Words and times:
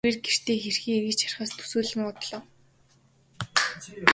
Тэрээр 0.03 0.21
гэртээ 0.25 0.57
хэрхэн 0.63 0.93
эргэж 0.97 1.19
харихаа 1.23 1.49
төсөөлөн 1.57 2.03
бодно. 2.05 2.39